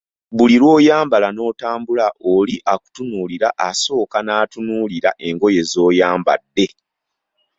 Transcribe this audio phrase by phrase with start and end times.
[0.37, 6.65] Buli lw‘oyambala n‘otambula, oli akutunuulira, asooka n‘atunuulira engoye z‘oyambadde.